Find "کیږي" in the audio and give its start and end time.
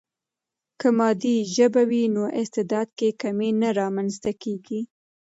4.43-4.81